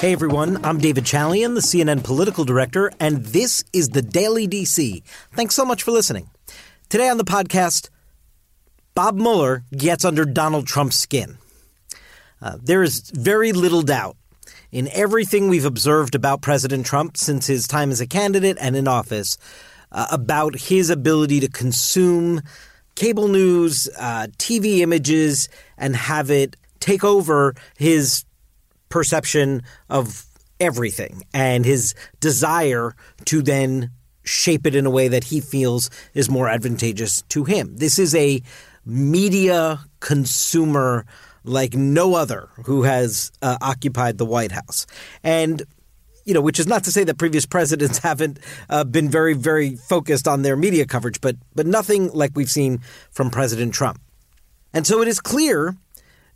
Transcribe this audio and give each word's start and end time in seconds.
Hey 0.00 0.12
everyone, 0.12 0.64
I'm 0.64 0.78
David 0.78 1.02
Chalian, 1.02 1.54
the 1.54 1.60
CNN 1.60 2.04
political 2.04 2.44
director, 2.44 2.92
and 3.00 3.16
this 3.24 3.64
is 3.72 3.88
the 3.88 4.00
Daily 4.00 4.46
DC. 4.46 5.02
Thanks 5.32 5.56
so 5.56 5.64
much 5.64 5.82
for 5.82 5.90
listening. 5.90 6.30
Today 6.88 7.08
on 7.08 7.18
the 7.18 7.24
podcast, 7.24 7.90
Bob 8.94 9.16
Mueller 9.16 9.64
gets 9.76 10.04
under 10.04 10.24
Donald 10.24 10.68
Trump's 10.68 10.94
skin. 10.94 11.38
Uh, 12.40 12.58
there 12.62 12.84
is 12.84 13.10
very 13.10 13.50
little 13.50 13.82
doubt 13.82 14.16
in 14.70 14.88
everything 14.92 15.48
we've 15.48 15.64
observed 15.64 16.14
about 16.14 16.42
President 16.42 16.86
Trump 16.86 17.16
since 17.16 17.48
his 17.48 17.66
time 17.66 17.90
as 17.90 18.00
a 18.00 18.06
candidate 18.06 18.56
and 18.60 18.76
in 18.76 18.86
office 18.86 19.36
uh, 19.90 20.06
about 20.12 20.54
his 20.54 20.90
ability 20.90 21.40
to 21.40 21.48
consume 21.48 22.40
cable 22.94 23.26
news, 23.26 23.88
uh, 23.98 24.28
TV 24.38 24.78
images, 24.78 25.48
and 25.76 25.96
have 25.96 26.30
it 26.30 26.54
take 26.78 27.02
over 27.02 27.56
his 27.76 28.24
perception 28.88 29.62
of 29.88 30.24
everything 30.60 31.22
and 31.32 31.64
his 31.64 31.94
desire 32.20 32.94
to 33.26 33.42
then 33.42 33.90
shape 34.24 34.66
it 34.66 34.74
in 34.74 34.86
a 34.86 34.90
way 34.90 35.08
that 35.08 35.24
he 35.24 35.40
feels 35.40 35.90
is 36.14 36.28
more 36.28 36.48
advantageous 36.48 37.22
to 37.22 37.44
him. 37.44 37.76
This 37.76 37.98
is 37.98 38.14
a 38.14 38.42
media 38.84 39.80
consumer 40.00 41.06
like 41.44 41.74
no 41.74 42.14
other 42.14 42.48
who 42.64 42.82
has 42.82 43.32
uh, 43.42 43.56
occupied 43.60 44.18
the 44.18 44.26
White 44.26 44.52
House. 44.52 44.86
And 45.22 45.62
you 46.24 46.34
know, 46.34 46.42
which 46.42 46.60
is 46.60 46.66
not 46.66 46.84
to 46.84 46.92
say 46.92 47.04
that 47.04 47.16
previous 47.16 47.46
presidents 47.46 47.98
haven't 48.02 48.38
uh, 48.68 48.84
been 48.84 49.08
very, 49.08 49.32
very 49.32 49.76
focused 49.76 50.28
on 50.28 50.42
their 50.42 50.56
media 50.56 50.84
coverage, 50.84 51.22
but 51.22 51.36
but 51.54 51.66
nothing 51.66 52.10
like 52.12 52.32
we've 52.34 52.50
seen 52.50 52.80
from 53.10 53.30
President 53.30 53.72
Trump. 53.72 53.98
And 54.74 54.86
so 54.86 55.00
it 55.00 55.08
is 55.08 55.20
clear 55.20 55.74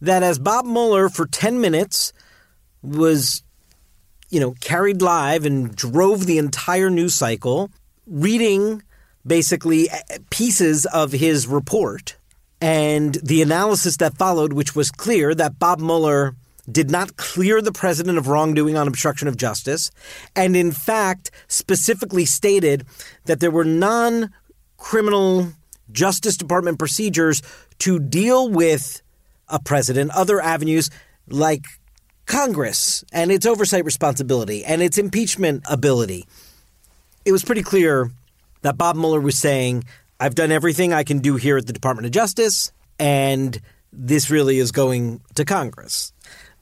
that 0.01 0.23
as 0.23 0.39
Bob 0.39 0.65
Mueller 0.65 1.11
for 1.11 1.27
ten 1.27 1.61
minutes 1.61 2.15
was, 2.83 3.43
you 4.31 4.41
know, 4.41 4.55
carried 4.61 5.03
live 5.03 5.45
and 5.45 5.75
drove 5.75 6.27
the 6.27 6.39
entire 6.39 6.91
news 6.91 7.15
cycle, 7.15 7.71
reading 8.07 8.83
basically 9.27 9.89
uh, 9.91 9.97
pieces 10.31 10.87
of 10.87 11.13
his 11.13 11.47
report 11.47 12.17
and 12.61 13.17
the 13.17 13.43
analysis 13.43 13.97
that 13.97 14.17
followed, 14.17 14.53
which 14.53 14.77
was 14.77 14.91
clear 14.91 15.35
that 15.35 15.59
Bob 15.59 15.81
Mueller 15.81 16.37
did 16.71 16.91
not 16.91 17.17
clear 17.17 17.61
the 17.61 17.73
president 17.73 18.19
of 18.19 18.29
wrongdoing 18.29 18.77
on 18.77 18.87
obstruction 18.87 19.27
of 19.27 19.37
justice, 19.37 19.91
and 20.37 20.57
in 20.57 20.71
fact 20.71 21.31
specifically 21.49 22.25
stated 22.25 22.87
that 23.25 23.41
there 23.41 23.51
were 23.51 23.65
non 23.65 24.31
criminal 24.77 25.53
Justice 25.91 26.37
Department 26.37 26.79
procedures 26.79 27.43
to 27.79 27.99
deal 27.99 28.49
with 28.49 29.03
a 29.49 29.59
president, 29.59 30.11
other 30.13 30.41
avenues 30.41 30.89
like 31.29 31.65
Congress 32.27 33.05
and 33.13 33.31
its 33.31 33.47
oversight 33.47 33.85
responsibility 33.85 34.65
and 34.65 34.83
its 34.83 34.99
impeachment 34.99 35.63
ability. 35.69 36.27
It 37.25 37.33
was 37.33 37.45
pretty 37.45 37.63
clear 37.63 38.11
that 38.63 38.79
Bob 38.79 38.97
Mueller 38.97 39.21
was 39.21 39.39
saying, 39.39 39.85
I've 40.19 40.35
done 40.35 40.53
everything 40.53 40.93
I 40.93 41.05
can 41.05 41.19
do 41.19 41.37
here 41.37 41.57
at 41.57 41.67
the 41.67 41.73
Department 41.73 42.07
of 42.07 42.13
Justice, 42.13 42.73
and 42.99 43.61
this 43.93 44.31
really 44.31 44.59
is 44.59 44.73
going 44.73 45.21
to 45.35 45.45
Congress. 45.45 46.13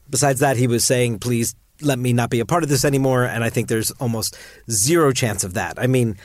Besides 0.09 0.41
that, 0.41 0.57
he 0.57 0.67
was 0.67 0.85
saying, 0.85 1.19
please 1.19 1.55
let 1.83 1.99
me 1.99 2.13
not 2.13 2.31
be 2.31 2.41
a 2.41 2.47
part 2.47 2.63
of 2.63 2.69
this 2.69 2.85
anymore. 2.85 3.25
And 3.25 3.45
I 3.45 3.51
think 3.51 3.69
there's 3.69 3.91
almost 3.93 4.37
zero 4.71 5.13
chance 5.13 5.45
of 5.45 5.55
that. 5.55 5.79
I 5.79 5.87
mean, 5.87 6.17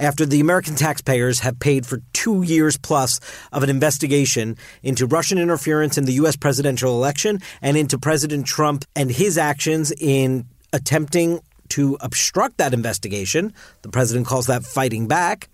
after 0.00 0.26
the 0.26 0.40
American 0.40 0.74
taxpayers 0.74 1.40
have 1.40 1.60
paid 1.60 1.86
for 1.86 2.00
two 2.12 2.42
years 2.42 2.76
plus 2.76 3.20
of 3.52 3.62
an 3.62 3.70
investigation 3.70 4.56
into 4.82 5.06
Russian 5.06 5.38
interference 5.38 5.96
in 5.98 6.06
the 6.06 6.14
U.S. 6.14 6.34
presidential 6.34 6.96
election 6.96 7.40
and 7.62 7.76
into 7.76 7.98
President 7.98 8.46
Trump 8.46 8.84
and 8.96 9.10
his 9.10 9.38
actions 9.38 9.92
in 9.92 10.46
attempting 10.72 11.40
to 11.68 11.96
obstruct 12.00 12.56
that 12.58 12.74
investigation, 12.74 13.52
the 13.82 13.88
president 13.88 14.26
calls 14.26 14.46
that 14.46 14.64
fighting 14.64 15.06
back, 15.06 15.48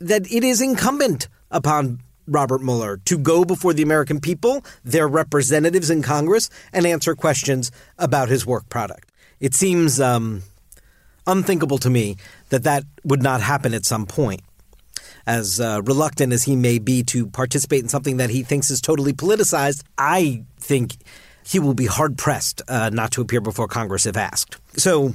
that 0.00 0.30
it 0.30 0.44
is 0.44 0.60
incumbent 0.60 1.28
upon 1.50 2.00
Robert 2.26 2.62
Mueller 2.62 2.98
to 3.04 3.18
go 3.18 3.44
before 3.44 3.72
the 3.72 3.82
American 3.82 4.20
people, 4.20 4.64
their 4.84 5.08
representatives 5.08 5.90
in 5.90 6.02
Congress, 6.02 6.50
and 6.72 6.86
answer 6.86 7.14
questions 7.14 7.70
about 7.98 8.28
his 8.28 8.46
work 8.46 8.68
product. 8.68 9.10
It 9.40 9.54
seems 9.54 10.00
um, 10.00 10.42
unthinkable 11.26 11.78
to 11.78 11.90
me 11.90 12.16
that 12.48 12.64
that 12.64 12.84
would 13.04 13.22
not 13.22 13.40
happen 13.40 13.74
at 13.74 13.84
some 13.84 14.06
point. 14.06 14.42
As 15.26 15.60
uh, 15.60 15.82
reluctant 15.84 16.32
as 16.32 16.44
he 16.44 16.56
may 16.56 16.78
be 16.78 17.02
to 17.04 17.26
participate 17.28 17.80
in 17.82 17.88
something 17.88 18.16
that 18.16 18.30
he 18.30 18.42
thinks 18.42 18.70
is 18.70 18.80
totally 18.80 19.12
politicized, 19.12 19.84
I 19.96 20.44
think 20.58 20.96
he 21.44 21.58
will 21.58 21.74
be 21.74 21.86
hard 21.86 22.18
pressed 22.18 22.62
uh, 22.68 22.90
not 22.92 23.12
to 23.12 23.20
appear 23.20 23.40
before 23.40 23.68
Congress 23.68 24.06
if 24.06 24.16
asked. 24.16 24.56
So 24.76 25.14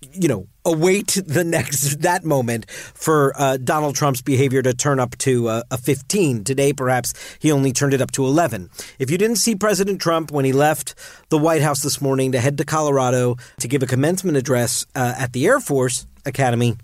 you 0.00 0.28
know, 0.28 0.46
await 0.64 1.18
the 1.26 1.44
next 1.44 2.02
that 2.02 2.24
moment 2.24 2.70
for 2.70 3.32
uh, 3.36 3.56
Donald 3.56 3.96
Trump's 3.96 4.22
behavior 4.22 4.62
to 4.62 4.74
turn 4.74 5.00
up 5.00 5.16
to 5.18 5.48
uh, 5.48 5.62
a 5.70 5.78
15. 5.78 6.44
Today, 6.44 6.72
perhaps 6.72 7.14
he 7.38 7.50
only 7.50 7.72
turned 7.72 7.94
it 7.94 8.00
up 8.00 8.10
to 8.12 8.24
11. 8.24 8.70
If 8.98 9.10
you 9.10 9.18
didn't 9.18 9.36
see 9.36 9.54
President 9.54 10.00
Trump 10.00 10.30
when 10.30 10.44
he 10.44 10.52
left 10.52 10.94
the 11.30 11.38
White 11.38 11.62
House 11.62 11.82
this 11.82 12.00
morning 12.00 12.32
to 12.32 12.40
head 12.40 12.58
to 12.58 12.64
Colorado 12.64 13.36
to 13.60 13.68
give 13.68 13.82
a 13.82 13.86
commencement 13.86 14.36
address 14.36 14.86
uh, 14.94 15.14
at 15.18 15.32
the 15.32 15.46
Air 15.46 15.60
Force 15.60 16.06
Academy, 16.24 16.76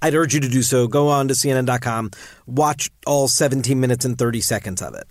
I'd 0.00 0.14
urge 0.14 0.34
you 0.34 0.40
to 0.40 0.48
do 0.48 0.62
so. 0.62 0.86
Go 0.86 1.08
on 1.08 1.28
to 1.28 1.34
CNN.com, 1.34 2.10
watch 2.46 2.90
all 3.06 3.28
17 3.28 3.80
minutes 3.80 4.04
and 4.04 4.16
30 4.16 4.40
seconds 4.40 4.82
of 4.82 4.94
it. 4.94 5.06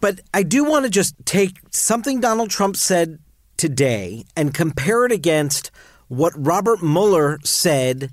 But 0.00 0.20
I 0.34 0.42
do 0.42 0.64
want 0.64 0.84
to 0.84 0.90
just 0.90 1.14
take 1.24 1.58
something 1.70 2.20
Donald 2.20 2.50
Trump 2.50 2.76
said 2.76 3.18
today 3.62 4.24
and 4.36 4.52
compare 4.52 5.06
it 5.06 5.12
against 5.12 5.70
what 6.08 6.32
Robert 6.34 6.82
Mueller 6.82 7.38
said 7.44 8.10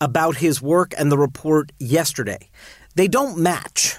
about 0.00 0.36
his 0.36 0.62
work 0.62 0.94
and 0.96 1.10
the 1.10 1.18
report 1.18 1.72
yesterday. 1.80 2.48
They 2.94 3.08
don't 3.08 3.36
match 3.36 3.96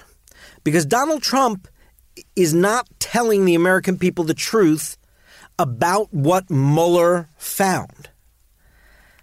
because 0.64 0.86
Donald 0.86 1.20
Trump 1.22 1.68
is 2.34 2.54
not 2.54 2.88
telling 2.98 3.44
the 3.44 3.54
American 3.54 3.98
people 3.98 4.24
the 4.24 4.32
truth 4.32 4.96
about 5.58 6.14
what 6.14 6.48
Mueller 6.48 7.28
found. 7.36 8.08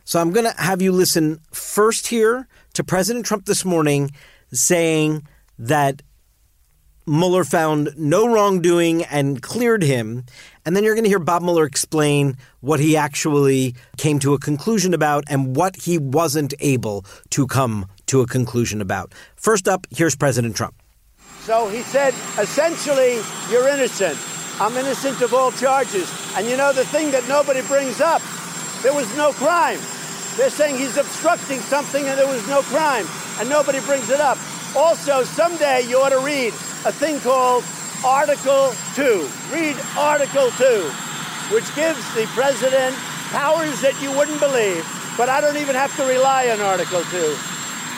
So 0.03 0.21
I'm 0.21 0.29
going 0.29 0.45
to 0.45 0.61
have 0.61 0.79
you 0.79 0.91
listen 0.91 1.39
first 1.51 2.05
here 2.05 2.47
to 2.73 2.83
President 2.83 3.25
Trump 3.25 3.45
this 3.45 3.65
morning 3.65 4.11
saying 4.51 5.27
that 5.57 6.03
Mueller 7.05 7.43
found 7.43 7.89
no 7.97 8.31
wrongdoing 8.31 9.03
and 9.03 9.41
cleared 9.41 9.83
him. 9.83 10.25
And 10.65 10.75
then 10.75 10.83
you're 10.83 10.95
going 10.95 11.03
to 11.03 11.09
hear 11.09 11.19
Bob 11.19 11.41
Mueller 11.41 11.65
explain 11.65 12.37
what 12.61 12.79
he 12.79 12.95
actually 12.95 13.75
came 13.97 14.19
to 14.19 14.33
a 14.33 14.39
conclusion 14.39 14.93
about 14.93 15.25
and 15.27 15.55
what 15.55 15.75
he 15.75 15.97
wasn't 15.97 16.53
able 16.59 17.05
to 17.31 17.47
come 17.47 17.87
to 18.07 18.21
a 18.21 18.27
conclusion 18.27 18.81
about. 18.81 19.13
First 19.35 19.67
up, 19.67 19.87
here's 19.91 20.15
President 20.15 20.55
Trump. 20.55 20.75
So 21.41 21.67
he 21.67 21.81
said, 21.81 22.13
essentially, 22.39 23.19
you're 23.51 23.67
innocent. 23.67 24.17
I'm 24.61 24.77
innocent 24.77 25.21
of 25.21 25.33
all 25.33 25.51
charges. 25.51 26.09
And 26.37 26.47
you 26.47 26.55
know, 26.55 26.71
the 26.71 26.85
thing 26.85 27.11
that 27.11 27.27
nobody 27.27 27.61
brings 27.63 27.99
up, 27.99 28.21
there 28.81 28.93
was 28.93 29.13
no 29.17 29.33
crime. 29.33 29.79
They're 30.37 30.49
saying 30.49 30.77
he's 30.77 30.97
obstructing 30.97 31.59
something 31.59 32.05
and 32.05 32.17
there 32.17 32.27
was 32.27 32.47
no 32.47 32.61
crime, 32.63 33.05
and 33.39 33.49
nobody 33.49 33.79
brings 33.81 34.09
it 34.09 34.19
up. 34.19 34.37
Also, 34.75 35.23
someday 35.23 35.81
you 35.87 35.99
ought 35.99 36.09
to 36.09 36.19
read 36.19 36.53
a 36.85 36.91
thing 36.91 37.19
called 37.19 37.63
Article 38.05 38.75
2. 38.95 39.29
Read 39.51 39.77
Article 39.97 40.51
2, 40.51 40.91
which 41.55 41.63
gives 41.73 42.03
the 42.15 42.27
president 42.35 42.95
powers 43.31 43.79
that 43.79 43.95
you 44.03 44.11
wouldn't 44.11 44.39
believe, 44.43 44.83
but 45.15 45.29
I 45.29 45.39
don't 45.39 45.55
even 45.55 45.73
have 45.73 45.95
to 45.95 46.03
rely 46.03 46.49
on 46.51 46.59
Article 46.59 46.99
2. 46.99 47.35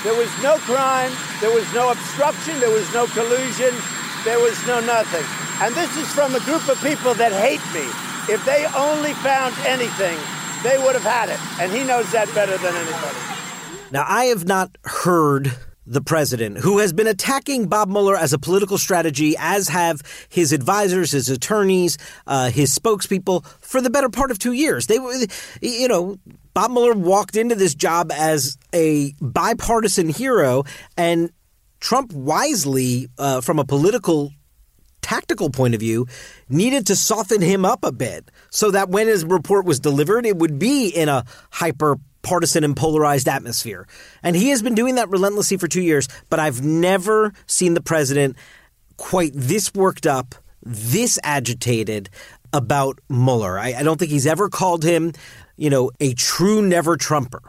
There 0.06 0.13
was 0.13 0.30
no 0.46 0.62
crime, 0.69 1.12
there 1.42 1.50
was 1.50 1.66
no 1.74 1.90
obstruction, 1.90 2.60
there 2.60 2.69
was 2.69 2.86
no 2.94 3.07
collusion, 3.18 3.74
there 4.24 4.38
was 4.38 4.56
no 4.68 4.80
nothing. 4.80 5.25
And 5.66 5.74
this 5.74 5.90
is 5.98 6.06
from 6.13 6.36
a 6.36 6.40
group 6.46 6.69
of 6.69 6.78
people 6.86 7.16
that 7.16 7.34
hate 7.34 7.66
me. 7.74 7.90
If 8.30 8.46
they 8.46 8.69
only 8.78 9.13
found 9.25 9.58
anything, 9.66 10.18
they 10.62 10.78
would 10.78 10.94
have 10.94 11.01
had 11.01 11.30
it. 11.30 11.42
And 11.58 11.74
he 11.74 11.84
knows 11.84 12.12
that 12.12 12.30
better 12.36 12.58
than 12.58 12.75
anybody. 12.75 13.18
Now, 13.90 14.06
I 14.08 14.25
have 14.25 14.46
not 14.46 14.78
heard 14.84 15.58
the 15.88 16.02
president, 16.02 16.58
who 16.58 16.80
has 16.80 16.94
been 16.94 17.08
attacking 17.08 17.68
Bob 17.68 17.90
Mueller 17.90 18.16
as 18.16 18.34
a 18.34 18.40
political 18.40 18.78
strategy, 18.78 19.36
as 19.38 19.68
have 19.70 20.02
his 20.30 20.52
advisors, 20.52 21.12
his 21.12 21.30
attorneys, 21.30 21.98
uh, 22.26 22.50
his 22.50 22.78
spokespeople 22.78 23.46
for 23.62 23.82
the 23.82 23.90
better 23.90 24.10
part 24.10 24.32
of 24.32 24.40
two 24.40 24.54
years. 24.54 24.88
They, 24.88 25.00
you 25.62 25.88
know, 25.88 26.18
Bob 26.54 26.72
Mueller 26.72 26.94
walked 26.94 27.36
into 27.36 27.56
this 27.56 27.76
job 27.76 28.12
as 28.12 28.58
a 28.74 29.14
bipartisan 29.22 30.10
hero, 30.10 30.64
and 30.98 31.30
Trump 31.80 32.14
wisely, 32.14 33.10
uh, 33.18 33.42
from 33.42 33.60
a 33.60 33.66
political 33.66 34.32
tactical 35.02 35.52
point 35.52 35.76
of 35.76 35.80
view, 35.80 36.08
needed 36.50 36.88
to 36.88 36.96
soften 36.96 37.40
him 37.40 37.64
up 37.64 37.84
a 37.84 37.92
bit 37.92 38.32
so 38.50 38.72
that 38.72 38.90
when 38.90 39.06
his 39.08 39.24
report 39.24 39.64
was 39.64 39.80
delivered, 39.80 40.26
it 40.26 40.36
would 40.36 40.58
be 40.58 40.88
in 40.88 41.10
a 41.10 41.24
hyper 41.52 41.98
partisan 42.25 42.63
and 42.63 42.75
polarized 42.75 43.30
atmosphere. 43.30 43.88
And 44.24 44.36
he 44.36 44.50
has 44.50 44.62
been 44.62 44.75
doing 44.75 44.95
that 44.95 45.10
relentlessly 45.10 45.57
for 45.57 45.68
two 45.68 45.81
years, 45.81 46.10
but 46.30 46.39
I've 46.39 46.66
never 46.66 47.31
seen 47.45 47.75
the 47.75 47.81
president 47.81 48.36
quite 48.98 49.31
this 49.33 49.74
worked 49.74 50.07
up, 50.07 50.36
this 50.63 51.19
agitated 51.24 52.10
about 52.51 53.00
Mueller. 53.10 53.60
I, 53.60 53.75
I 53.75 53.83
don't 53.83 53.98
think 54.00 54.12
he's 54.12 54.25
ever 54.25 54.50
called 54.50 54.83
him, 54.83 55.13
you 55.56 55.69
know, 55.69 55.92
a 56.00 56.13
true 56.13 56.62
never 56.62 56.98
Trumper. 56.98 57.42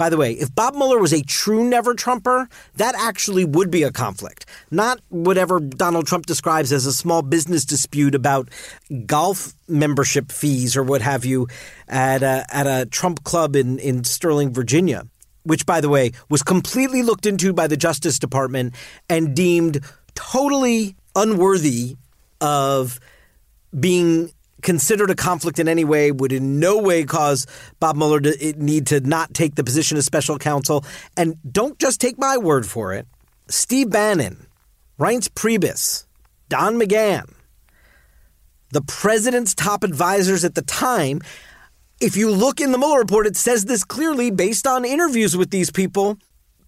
By 0.00 0.08
the 0.08 0.16
way, 0.16 0.32
if 0.32 0.54
Bob 0.54 0.76
Mueller 0.76 0.96
was 0.96 1.12
a 1.12 1.22
true 1.22 1.62
never 1.62 1.92
Trumper, 1.92 2.48
that 2.76 2.94
actually 2.94 3.44
would 3.44 3.70
be 3.70 3.82
a 3.82 3.92
conflict. 3.92 4.46
Not 4.70 4.98
whatever 5.10 5.60
Donald 5.60 6.06
Trump 6.06 6.24
describes 6.24 6.72
as 6.72 6.86
a 6.86 6.92
small 6.94 7.20
business 7.20 7.66
dispute 7.66 8.14
about 8.14 8.48
golf 9.04 9.52
membership 9.68 10.32
fees 10.32 10.74
or 10.74 10.82
what 10.82 11.02
have 11.02 11.26
you 11.26 11.48
at 11.86 12.22
a, 12.22 12.46
at 12.48 12.66
a 12.66 12.86
Trump 12.86 13.24
club 13.24 13.54
in, 13.54 13.78
in 13.78 14.02
Sterling, 14.04 14.54
Virginia, 14.54 15.06
which, 15.42 15.66
by 15.66 15.82
the 15.82 15.90
way, 15.90 16.12
was 16.30 16.42
completely 16.42 17.02
looked 17.02 17.26
into 17.26 17.52
by 17.52 17.66
the 17.66 17.76
Justice 17.76 18.18
Department 18.18 18.74
and 19.10 19.36
deemed 19.36 19.84
totally 20.14 20.96
unworthy 21.14 21.98
of 22.40 22.98
being 23.78 24.30
considered 24.62 25.10
a 25.10 25.14
conflict 25.14 25.58
in 25.58 25.68
any 25.68 25.84
way, 25.84 26.12
would 26.12 26.32
in 26.32 26.60
no 26.60 26.78
way 26.78 27.04
cause 27.04 27.46
Bob 27.78 27.96
Mueller 27.96 28.20
to 28.20 28.52
need 28.56 28.86
to 28.88 29.00
not 29.00 29.34
take 29.34 29.54
the 29.54 29.64
position 29.64 29.96
of 29.96 30.04
special 30.04 30.38
counsel. 30.38 30.84
And 31.16 31.36
don't 31.50 31.78
just 31.78 32.00
take 32.00 32.18
my 32.18 32.36
word 32.36 32.66
for 32.66 32.92
it. 32.94 33.06
Steve 33.48 33.90
Bannon, 33.90 34.46
Reince 34.98 35.28
Priebus, 35.28 36.06
Don 36.48 36.78
McGahn, 36.78 37.32
the 38.70 38.82
president's 38.82 39.54
top 39.54 39.82
advisors 39.82 40.44
at 40.44 40.54
the 40.54 40.62
time. 40.62 41.20
If 42.00 42.16
you 42.16 42.30
look 42.30 42.60
in 42.60 42.72
the 42.72 42.78
Mueller 42.78 43.00
report, 43.00 43.26
it 43.26 43.36
says 43.36 43.64
this 43.64 43.84
clearly 43.84 44.30
based 44.30 44.66
on 44.66 44.84
interviews 44.84 45.36
with 45.36 45.50
these 45.50 45.70
people. 45.70 46.18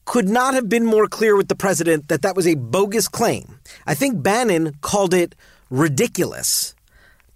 Could 0.04 0.28
not 0.28 0.54
have 0.54 0.68
been 0.68 0.84
more 0.84 1.06
clear 1.06 1.36
with 1.36 1.46
the 1.46 1.54
president 1.54 2.08
that 2.08 2.22
that 2.22 2.34
was 2.34 2.44
a 2.48 2.56
bogus 2.56 3.06
claim. 3.06 3.60
I 3.86 3.94
think 3.94 4.20
Bannon 4.20 4.74
called 4.80 5.14
it 5.14 5.36
ridiculous 5.70 6.74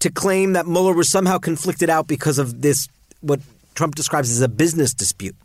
to 0.00 0.10
claim 0.10 0.52
that 0.52 0.66
Mueller 0.66 0.94
was 0.94 1.08
somehow 1.08 1.38
conflicted 1.38 1.90
out 1.90 2.06
because 2.06 2.38
of 2.38 2.62
this, 2.62 2.88
what 3.20 3.40
Trump 3.75 3.94
describes 3.94 4.31
as 4.31 4.40
a 4.40 4.48
business 4.48 4.94
dispute. 4.94 5.37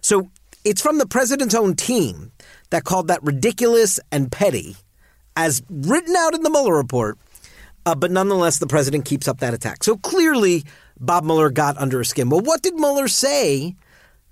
So 0.00 0.30
it's 0.64 0.82
from 0.82 0.98
the 0.98 1.06
president's 1.06 1.54
own 1.54 1.74
team 1.74 2.32
that 2.70 2.84
called 2.84 3.08
that 3.08 3.22
ridiculous 3.22 3.98
and 4.12 4.30
petty, 4.30 4.76
as 5.36 5.62
written 5.68 6.14
out 6.16 6.34
in 6.34 6.42
the 6.42 6.50
Mueller 6.50 6.74
report. 6.74 7.18
Uh, 7.86 7.94
but 7.94 8.10
nonetheless, 8.10 8.58
the 8.58 8.66
president 8.66 9.04
keeps 9.04 9.28
up 9.28 9.40
that 9.40 9.54
attack. 9.54 9.82
So 9.82 9.96
clearly, 9.96 10.64
Bob 11.00 11.24
Mueller 11.24 11.50
got 11.50 11.78
under 11.78 11.98
his 11.98 12.10
skin. 12.10 12.28
Well, 12.28 12.40
what 12.40 12.62
did 12.62 12.74
Mueller 12.74 13.08
say 13.08 13.76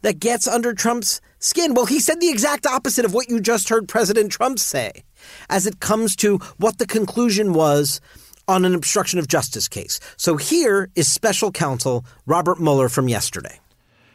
that 0.02 0.20
gets 0.20 0.46
under 0.46 0.74
Trump's 0.74 1.20
skin? 1.38 1.74
Well, 1.74 1.86
he 1.86 2.00
said 2.00 2.20
the 2.20 2.28
exact 2.28 2.66
opposite 2.66 3.04
of 3.04 3.14
what 3.14 3.30
you 3.30 3.40
just 3.40 3.68
heard 3.68 3.88
President 3.88 4.30
Trump 4.30 4.58
say 4.58 5.04
as 5.48 5.66
it 5.66 5.80
comes 5.80 6.16
to 6.16 6.38
what 6.58 6.78
the 6.78 6.86
conclusion 6.86 7.54
was 7.54 8.00
on 8.48 8.64
an 8.64 8.74
obstruction 8.74 9.18
of 9.18 9.28
justice 9.28 9.68
case. 9.68 9.98
So 10.16 10.36
here 10.36 10.90
is 10.94 11.10
special 11.10 11.50
counsel 11.50 12.04
Robert 12.26 12.60
Mueller 12.60 12.88
from 12.88 13.08
yesterday. 13.08 13.60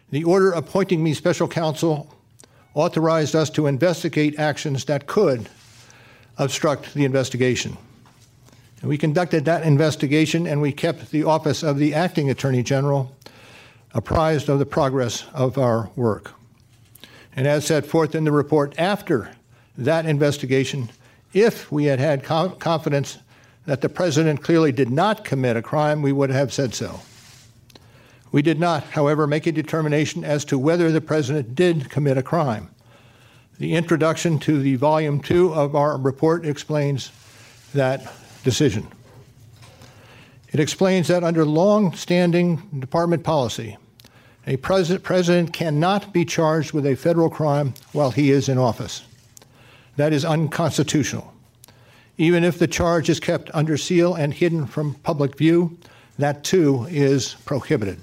The 0.10 0.24
order 0.24 0.52
appointing 0.52 1.04
me 1.04 1.14
special 1.14 1.48
counsel 1.48 2.14
authorized 2.74 3.36
us 3.36 3.50
to 3.52 3.68
investigate 3.68 4.40
actions 4.40 4.86
that 4.86 5.08
could 5.08 5.50
obstruct 6.38 6.94
the 6.94 7.06
investigation. 7.06 7.78
And 8.82 8.90
we 8.90 8.98
conducted 8.98 9.46
that 9.46 9.64
investigation 9.64 10.48
and 10.48 10.62
we 10.62 10.72
kept 10.72 11.12
the 11.12 11.24
office 11.24 11.64
of 11.64 11.78
the 11.78 11.94
acting 11.94 12.30
attorney 12.30 12.64
general 12.64 13.16
apprised 13.94 14.50
of 14.50 14.60
the 14.60 14.66
progress 14.66 15.26
of 15.34 15.58
our 15.58 15.90
work. 15.96 16.34
And 17.36 17.48
as 17.48 17.66
set 17.66 17.86
forth 17.86 18.16
in 18.16 18.24
the 18.24 18.32
report 18.32 18.74
after 18.78 19.32
that 19.78 20.06
investigation, 20.06 20.90
if 21.34 21.72
we 21.72 21.86
had 21.86 22.00
had 22.00 22.24
confidence 22.24 23.18
that 23.66 23.82
the 23.82 23.90
president 23.90 24.42
clearly 24.42 24.72
did 24.72 24.90
not 24.90 25.24
commit 25.24 25.56
a 25.56 25.62
crime, 25.62 26.02
we 26.02 26.12
would 26.12 26.30
have 26.30 26.52
said 26.52 26.74
so. 26.74 27.02
We 28.32 28.42
did 28.42 28.60
not, 28.60 28.84
however, 28.84 29.28
make 29.28 29.46
a 29.46 29.52
determination 29.52 30.24
as 30.24 30.46
to 30.46 30.58
whether 30.58 30.92
the 30.92 31.02
president 31.02 31.54
did 31.54 31.90
commit 31.90 32.18
a 32.18 32.24
crime. 32.24 32.70
The 33.60 33.76
introduction 33.76 34.40
to 34.40 34.60
the 34.60 34.76
volume 34.76 35.20
two 35.20 35.54
of 35.54 35.76
our 35.76 35.98
report 35.98 36.46
explains 36.46 37.12
that 37.74 38.12
decision. 38.44 38.88
It 40.52 40.60
explains 40.60 41.08
that 41.10 41.24
under 41.24 41.46
long 41.46 41.94
standing 41.94 42.58
department 42.80 43.24
policy, 43.24 43.78
a 44.48 44.58
president, 44.58 45.04
president 45.04 45.54
cannot 45.54 46.12
be 46.12 46.26
charged 46.26 46.74
with 46.74 46.86
a 46.86 46.96
federal 46.96 47.30
crime 47.30 47.74
while 47.92 48.12
he 48.12 48.32
is 48.32 48.50
in 48.50 48.58
office. 48.58 49.04
That 49.98 50.14
is 50.14 50.26
unconstitutional. 50.26 51.32
Even 52.22 52.44
if 52.44 52.60
the 52.60 52.68
charge 52.68 53.10
is 53.10 53.20
kept 53.20 53.50
under 53.52 53.76
seal 53.78 54.14
and 54.14 54.32
hidden 54.32 54.68
from 54.68 54.94
public 54.94 55.36
view, 55.36 55.76
that 56.20 56.44
too 56.44 56.86
is 56.88 57.34
prohibited. 57.46 58.00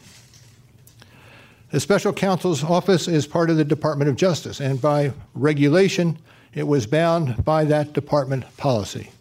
The 1.70 1.78
special 1.78 2.12
counsel's 2.12 2.64
office 2.64 3.06
is 3.06 3.28
part 3.28 3.48
of 3.48 3.58
the 3.58 3.64
Department 3.64 4.10
of 4.10 4.16
Justice, 4.16 4.58
and 4.58 4.82
by 4.82 5.12
regulation, 5.34 6.18
it 6.52 6.66
was 6.66 6.84
bound 6.84 7.44
by 7.44 7.64
that 7.66 7.92
department 7.92 8.44
policy. 8.56 9.12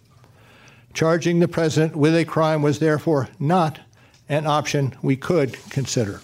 Charging 0.96 1.42
the 1.42 1.48
president 1.48 1.96
with 1.96 2.16
a 2.16 2.26
crime 2.26 2.64
was 2.64 2.80
therefore 2.80 3.30
not 3.38 3.80
an 4.30 4.48
option 4.48 4.96
we 5.04 5.16
could 5.16 5.54
consider. 5.70 6.22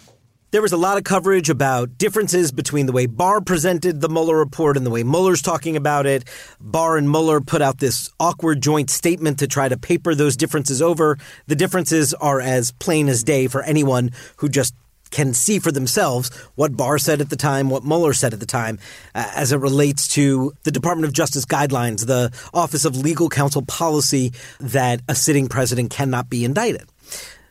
There 0.54 0.62
was 0.62 0.72
a 0.72 0.78
lot 0.78 1.00
of 1.00 1.04
coverage 1.04 1.50
about 1.50 1.98
differences 1.98 2.52
between 2.52 2.86
the 2.86 2.92
way 2.92 3.08
Barr 3.08 3.42
presented 3.42 4.02
the 4.02 4.08
Mueller 4.08 4.38
report 4.38 4.78
and 4.78 4.86
the 4.86 4.92
way 4.92 5.02
Mueller's 5.02 5.42
talking 5.42 5.76
about 5.76 6.06
it. 6.06 6.26
Barr 6.62 6.96
and 6.96 7.10
Mueller 7.10 7.42
put 7.42 7.64
out 7.64 7.80
this 7.80 8.12
awkward 8.20 8.62
joint 8.62 8.92
statement 8.92 9.40
to 9.40 9.48
try 9.48 9.68
to 9.68 9.80
paper 9.80 10.14
those 10.14 10.38
differences 10.38 10.80
over. 10.80 11.18
The 11.48 11.56
differences 11.56 12.14
are 12.14 12.40
as 12.40 12.72
plain 12.74 13.10
as 13.10 13.24
day 13.24 13.48
for 13.48 13.64
anyone 13.64 14.12
who 14.38 14.48
just 14.48 14.76
can 15.10 15.34
see 15.34 15.58
for 15.58 15.72
themselves 15.72 16.30
what 16.54 16.78
Barr 16.78 17.00
said 17.00 17.20
at 17.20 17.32
the 17.32 17.36
time, 17.36 17.72
what 17.72 17.84
Mueller 17.84 18.14
said 18.14 18.32
at 18.32 18.40
the 18.40 18.46
time, 18.46 18.78
uh, 19.16 19.32
as 19.36 19.54
it 19.54 19.58
relates 19.58 20.08
to 20.10 20.54
the 20.66 20.72
Department 20.72 21.08
of 21.08 21.14
Justice 21.14 21.46
guidelines, 21.46 22.06
the 22.06 22.32
Office 22.54 22.86
of 22.86 22.96
Legal 22.96 23.28
Counsel 23.28 23.64
policy 23.64 24.34
that 24.60 25.02
a 25.08 25.16
sitting 25.16 25.48
president 25.48 25.90
cannot 25.90 26.30
be 26.30 26.46
indicted. 26.46 26.88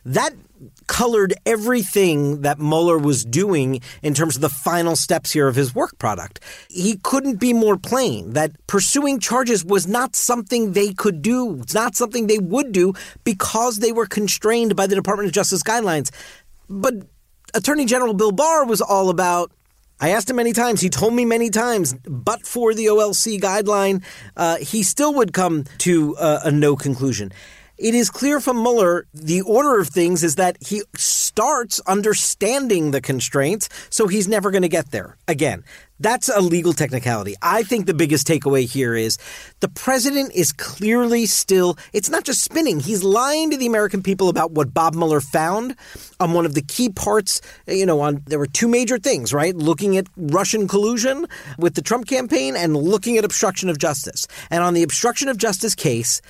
That 0.05 0.33
colored 0.87 1.33
everything 1.45 2.41
that 2.41 2.59
Mueller 2.59 2.97
was 2.97 3.25
doing 3.25 3.81
in 4.01 4.13
terms 4.13 4.35
of 4.35 4.41
the 4.41 4.49
final 4.49 4.95
steps 4.95 5.31
here 5.31 5.47
of 5.47 5.55
his 5.55 5.73
work 5.73 5.97
product. 5.97 6.39
He 6.69 6.97
couldn't 7.03 7.39
be 7.39 7.53
more 7.53 7.77
plain 7.77 8.33
that 8.33 8.51
pursuing 8.67 9.19
charges 9.19 9.63
was 9.63 9.87
not 9.87 10.15
something 10.15 10.73
they 10.73 10.93
could 10.93 11.21
do. 11.21 11.59
It's 11.61 11.73
not 11.73 11.95
something 11.95 12.27
they 12.27 12.39
would 12.39 12.71
do 12.71 12.93
because 13.23 13.79
they 13.79 13.91
were 13.91 14.05
constrained 14.05 14.75
by 14.75 14.87
the 14.87 14.95
Department 14.95 15.27
of 15.27 15.33
Justice 15.33 15.63
guidelines. 15.63 16.11
But 16.69 16.93
Attorney 17.53 17.85
General 17.85 18.13
Bill 18.13 18.31
Barr 18.31 18.65
was 18.65 18.81
all 18.81 19.09
about 19.09 19.51
I 19.99 20.09
asked 20.09 20.29
him 20.29 20.35
many 20.35 20.51
times. 20.51 20.81
He 20.81 20.89
told 20.89 21.13
me 21.13 21.23
many 21.23 21.49
times, 21.49 21.93
but 22.03 22.45
for 22.45 22.73
the 22.73 22.87
OLC 22.87 23.39
guideline, 23.39 24.03
uh, 24.35 24.57
he 24.57 24.83
still 24.83 25.13
would 25.13 25.31
come 25.31 25.63
to 25.77 26.17
uh, 26.17 26.41
a 26.43 26.51
no 26.51 26.75
conclusion 26.75 27.31
it 27.77 27.95
is 27.95 28.09
clear 28.09 28.39
from 28.39 28.61
Mueller 28.61 29.07
the 29.13 29.41
order 29.41 29.79
of 29.79 29.87
things 29.87 30.23
is 30.23 30.35
that 30.35 30.57
he 30.61 30.83
starts 30.95 31.79
understanding 31.87 32.91
the 32.91 33.01
constraints, 33.01 33.69
so 33.89 34.07
he's 34.07 34.27
never 34.27 34.51
going 34.51 34.61
to 34.61 34.69
get 34.69 34.91
there. 34.91 35.17
Again, 35.27 35.63
that's 35.99 36.27
a 36.27 36.41
legal 36.41 36.73
technicality. 36.73 37.35
I 37.41 37.63
think 37.63 37.85
the 37.85 37.93
biggest 37.93 38.27
takeaway 38.27 38.69
here 38.69 38.93
is 38.93 39.17
the 39.61 39.69
president 39.69 40.33
is 40.33 40.51
clearly 40.51 41.25
still, 41.25 41.77
it's 41.93 42.09
not 42.09 42.23
just 42.23 42.43
spinning, 42.43 42.79
he's 42.79 43.03
lying 43.03 43.51
to 43.51 43.57
the 43.57 43.67
American 43.67 44.03
people 44.03 44.29
about 44.29 44.51
what 44.51 44.73
Bob 44.73 44.93
Mueller 44.95 45.21
found 45.21 45.75
on 46.19 46.33
one 46.33 46.45
of 46.45 46.53
the 46.53 46.61
key 46.61 46.89
parts. 46.89 47.41
You 47.67 47.85
know, 47.85 48.01
on 48.01 48.21
there 48.25 48.39
were 48.39 48.47
two 48.47 48.67
major 48.67 48.99
things, 48.99 49.33
right? 49.33 49.55
Looking 49.55 49.97
at 49.97 50.07
Russian 50.17 50.67
collusion 50.67 51.25
with 51.57 51.75
the 51.75 51.81
Trump 51.81 52.07
campaign 52.07 52.55
and 52.55 52.75
looking 52.75 53.17
at 53.17 53.25
obstruction 53.25 53.69
of 53.69 53.77
justice. 53.77 54.27
And 54.51 54.63
on 54.63 54.73
the 54.73 54.83
obstruction 54.83 55.29
of 55.29 55.37
justice 55.37 55.73
case, 55.73 56.21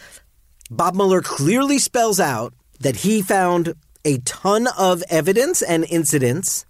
Bob 0.70 0.96
Mueller 0.96 1.22
clearly 1.22 1.80
spells 1.80 2.20
out 2.20 2.54
that 2.80 2.98
he 2.98 3.22
found 3.22 3.74
a 4.06 4.18
ton 4.20 4.68
of 4.78 5.04
evidence 5.10 5.62
and 5.62 5.86
incidents 5.90 6.66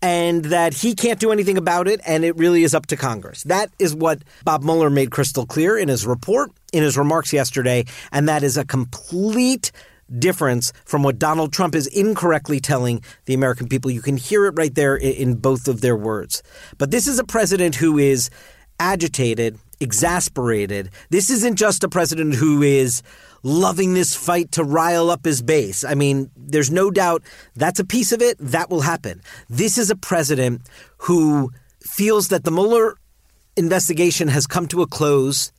and 0.00 0.44
that 0.46 0.74
he 0.74 0.94
can't 0.94 1.18
do 1.18 1.32
anything 1.32 1.58
about 1.58 1.88
it, 1.88 2.00
and 2.06 2.24
it 2.24 2.36
really 2.36 2.62
is 2.62 2.74
up 2.74 2.86
to 2.86 2.96
Congress. 2.96 3.42
That 3.44 3.70
is 3.80 3.94
what 3.94 4.22
Bob 4.44 4.62
Mueller 4.62 4.90
made 4.90 5.10
crystal 5.10 5.44
clear 5.44 5.76
in 5.76 5.88
his 5.88 6.06
report, 6.06 6.52
in 6.72 6.84
his 6.84 6.96
remarks 6.96 7.32
yesterday, 7.32 7.84
and 8.12 8.28
that 8.28 8.44
is 8.44 8.56
a 8.56 8.64
complete 8.64 9.72
difference 10.18 10.72
from 10.84 11.02
what 11.02 11.18
Donald 11.18 11.52
Trump 11.52 11.74
is 11.74 11.86
incorrectly 11.88 12.60
telling 12.60 13.02
the 13.26 13.34
American 13.34 13.68
people. 13.68 13.90
You 13.90 14.00
can 14.00 14.16
hear 14.16 14.46
it 14.46 14.54
right 14.56 14.74
there 14.74 14.96
in 14.96 15.34
both 15.34 15.68
of 15.68 15.80
their 15.80 15.96
words. 15.96 16.42
But 16.78 16.90
this 16.90 17.06
is 17.08 17.18
a 17.18 17.24
president 17.24 17.74
who 17.74 17.98
is 17.98 18.30
agitated, 18.80 19.58
exasperated. 19.80 20.90
This 21.10 21.30
isn't 21.30 21.56
just 21.56 21.84
a 21.84 21.88
president 21.88 22.34
who 22.34 22.62
is 22.62 23.02
loving 23.42 23.94
this 23.94 24.14
fight 24.14 24.52
to 24.52 24.64
rile 24.64 25.10
up 25.10 25.24
his 25.24 25.42
base. 25.42 25.84
I 25.84 25.94
mean, 25.94 26.30
there's 26.36 26.70
no 26.70 26.90
doubt 26.90 27.22
that's 27.54 27.80
a 27.80 27.84
piece 27.84 28.12
of 28.12 28.20
it. 28.20 28.36
That 28.38 28.70
will 28.70 28.80
happen. 28.80 29.22
This 29.48 29.78
is 29.78 29.90
a 29.90 29.96
president 29.96 30.62
who 30.98 31.52
feels 31.80 32.28
that 32.28 32.44
the 32.44 32.50
Mueller 32.50 32.96
investigation 33.56 34.28
has 34.28 34.46
come 34.46 34.66
to 34.68 34.82
a 34.82 34.86
close. 34.86 35.52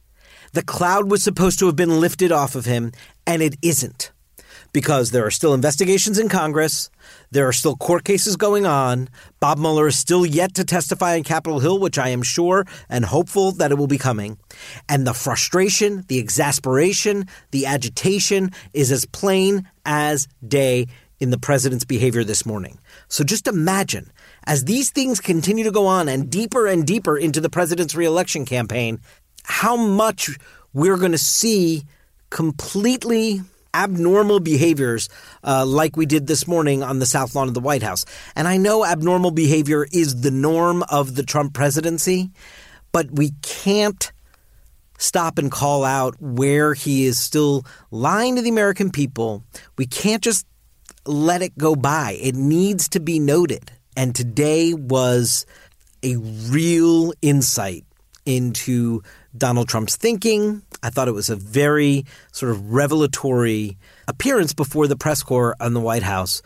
The 0.54 0.64
cloud 0.64 1.10
was 1.12 1.24
supposed 1.24 1.60
to 1.60 1.68
have 1.68 1.76
been 1.76 2.00
lifted 2.02 2.32
off 2.32 2.56
of 2.56 2.66
him, 2.66 2.92
and 3.26 3.42
it 3.42 3.56
isn't 3.62 4.12
because 4.72 5.12
there 5.12 5.26
are 5.26 5.32
still 5.32 5.54
investigations 5.54 6.20
in 6.20 6.30
Congress. 6.30 6.90
There 7.32 7.48
are 7.48 7.54
still 7.54 7.76
court 7.76 8.04
cases 8.04 8.36
going 8.36 8.66
on. 8.66 9.10
Bob 9.40 9.58
Mueller 9.58 9.88
is 9.88 9.98
still 9.98 10.26
yet 10.26 10.54
to 10.56 10.64
testify 10.64 11.16
on 11.16 11.24
Capitol 11.24 11.60
Hill, 11.60 11.80
which 11.80 11.98
I 11.98 12.10
am 12.10 12.24
sure 12.24 12.66
and 12.90 13.06
hopeful 13.06 13.52
that 13.54 13.72
it 13.72 13.78
will 13.78 13.88
be 13.88 13.98
coming. 13.98 14.38
And 14.88 15.06
the 15.06 15.14
frustration, 15.14 16.06
the 16.08 16.20
exasperation, 16.20 17.26
the 17.52 17.66
agitation 17.66 18.52
is 18.74 18.92
as 18.92 19.06
plain 19.06 19.68
as 19.86 20.28
day 20.48 20.88
in 21.20 21.32
the 21.32 21.38
president's 21.38 21.86
behavior 21.86 22.24
this 22.24 22.46
morning. 22.46 22.80
So 23.08 23.24
just 23.24 23.48
imagine 23.48 24.12
as 24.46 24.66
these 24.66 24.90
things 24.90 25.20
continue 25.20 25.66
to 25.66 25.72
go 25.72 25.86
on 25.86 26.08
and 26.08 26.30
deeper 26.30 26.66
and 26.66 26.86
deeper 26.86 27.18
into 27.18 27.42
the 27.42 27.50
president's 27.50 27.96
reelection 27.96 28.46
campaign, 28.46 29.00
how 29.44 29.76
much 29.76 30.38
we're 30.74 30.98
going 30.98 31.12
to 31.12 31.18
see 31.18 31.84
completely 32.30 33.42
abnormal 33.74 34.40
behaviors 34.40 35.10
uh, 35.44 35.66
like 35.66 35.96
we 35.96 36.06
did 36.06 36.28
this 36.28 36.48
morning 36.48 36.84
on 36.84 37.00
the 37.00 37.06
South 37.06 37.36
Lawn 37.36 37.48
of 37.48 37.54
the 37.54 37.60
White 37.60 37.84
House. 37.84 38.06
And 38.36 38.48
I 38.48 38.58
know 38.58 38.86
abnormal 38.86 39.32
behavior 39.32 39.88
is 39.92 40.22
the 40.22 40.32
norm 40.32 40.84
of 40.90 41.16
the 41.16 41.24
Trump 41.24 41.54
presidency, 41.54 42.32
but 42.92 43.12
we 43.12 43.32
can't 43.42 44.12
stop 44.98 45.38
and 45.38 45.52
call 45.52 45.84
out 45.86 46.16
where 46.20 46.74
he 46.74 47.06
is 47.06 47.20
still 47.20 47.66
lying 47.90 48.36
to 48.36 48.42
the 48.42 48.50
American 48.50 48.92
people. 48.92 49.44
We 49.78 49.86
can't 49.86 50.22
just 50.22 50.46
let 51.06 51.42
it 51.42 51.58
go 51.58 51.76
by. 51.76 52.18
It 52.22 52.36
needs 52.36 52.90
to 52.90 53.00
be 53.00 53.20
noted. 53.20 53.72
And 53.96 54.16
today 54.16 54.74
was 54.74 55.46
a 56.04 56.16
real 56.18 57.14
insight 57.22 57.86
into 58.26 59.02
Donald 59.38 59.68
Trump's 59.68 59.96
thinking. 59.96 60.62
I 60.82 60.90
thought 60.90 61.08
it 61.08 61.14
was 61.14 61.30
a 61.30 61.36
very 61.36 62.06
sort 62.32 62.52
of 62.52 62.74
revelatory 62.74 63.78
appearance 64.08 64.54
before 64.54 64.88
the 64.88 64.96
press 64.96 65.24
corps 65.24 65.56
on 65.60 65.74
the 65.74 65.80
White 65.80 66.04
House 66.04 66.42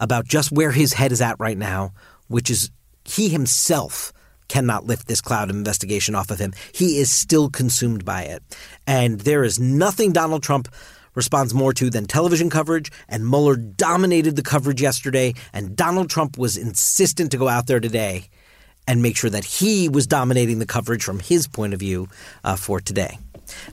about 0.00 0.26
just 0.26 0.52
where 0.52 0.72
his 0.72 0.92
head 0.92 1.12
is 1.12 1.20
at 1.20 1.38
right 1.38 1.58
now, 1.58 1.92
which 2.28 2.50
is 2.50 2.70
he 3.04 3.28
himself 3.28 4.12
cannot 4.48 4.84
lift 4.84 5.06
this 5.08 5.20
cloud 5.20 5.48
of 5.50 5.56
investigation 5.56 6.14
off 6.14 6.30
of 6.30 6.38
him. 6.38 6.52
He 6.72 6.98
is 6.98 7.10
still 7.10 7.48
consumed 7.48 8.04
by 8.04 8.22
it. 8.22 8.42
And 8.86 9.20
there 9.20 9.44
is 9.44 9.58
nothing 9.58 10.12
Donald 10.12 10.42
Trump 10.42 10.68
responds 11.14 11.54
more 11.54 11.72
to 11.74 11.90
than 11.90 12.06
television 12.06 12.50
coverage, 12.50 12.90
and 13.08 13.28
Mueller 13.28 13.56
dominated 13.56 14.36
the 14.36 14.42
coverage 14.42 14.80
yesterday, 14.80 15.34
and 15.52 15.76
Donald 15.76 16.10
Trump 16.10 16.38
was 16.38 16.56
insistent 16.56 17.30
to 17.30 17.38
go 17.38 17.48
out 17.48 17.66
there 17.66 17.80
today 17.80 18.28
and 18.86 19.02
make 19.02 19.16
sure 19.16 19.30
that 19.30 19.44
he 19.44 19.88
was 19.88 20.06
dominating 20.06 20.58
the 20.58 20.66
coverage 20.66 21.04
from 21.04 21.20
his 21.20 21.46
point 21.46 21.74
of 21.74 21.80
view 21.80 22.08
uh, 22.44 22.56
for 22.56 22.80
today. 22.80 23.18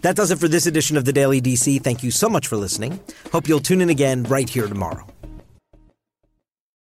That 0.01 0.15
does 0.15 0.31
it 0.31 0.39
for 0.39 0.47
this 0.47 0.65
edition 0.65 0.97
of 0.97 1.05
the 1.05 1.13
Daily 1.13 1.41
DC. 1.41 1.81
Thank 1.83 2.03
you 2.03 2.11
so 2.11 2.29
much 2.29 2.47
for 2.47 2.57
listening. 2.57 2.99
Hope 3.31 3.47
you'll 3.47 3.59
tune 3.59 3.81
in 3.81 3.89
again 3.89 4.23
right 4.23 4.49
here 4.49 4.67
tomorrow. 4.67 5.05